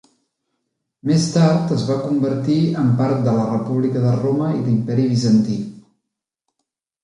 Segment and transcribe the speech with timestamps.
[1.09, 5.63] Més tard es va convertir en part de la República de Roma i l"Imperi Bizantí.